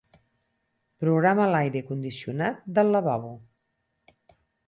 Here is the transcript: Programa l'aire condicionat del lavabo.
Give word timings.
Programa 1.03 1.45
l'aire 1.55 1.83
condicionat 1.91 2.65
del 2.79 2.91
lavabo. 2.97 3.35